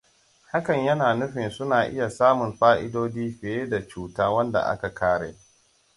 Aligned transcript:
Hakan 0.51 0.79
yana 0.85 1.13
nufin 1.15 1.49
suna 1.51 1.83
iya 1.89 2.09
samun 2.09 2.51
fa'idodi 2.57 3.31
fiye 3.31 3.69
da 3.69 3.87
cuta 3.87 4.29
wanda 4.29 4.59
aka 4.65 4.93
kare. 4.93 5.35